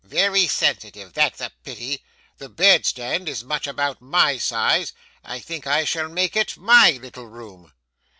[0.03, 2.03] 'Very sensitive; that's a pity.
[2.39, 4.93] The bedstead is much about my size.
[5.23, 7.71] I think I shall make it MY little room.